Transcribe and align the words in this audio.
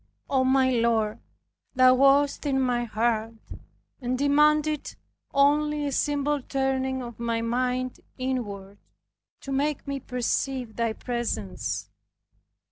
O 0.31 0.43
my 0.43 0.71
Lord, 0.71 1.19
Thou 1.75 1.93
wast 1.93 2.47
in 2.47 2.59
my 2.59 2.85
heart, 2.85 3.35
and 4.01 4.17
demanded 4.17 4.95
only 5.31 5.85
a 5.85 5.91
simple 5.91 6.41
turning 6.41 7.03
of 7.03 7.19
my 7.19 7.41
mind 7.43 7.99
inward, 8.17 8.79
to 9.41 9.51
make 9.51 9.87
me 9.87 9.99
perceive 9.99 10.75
Thy 10.75 10.91
presence. 10.93 11.91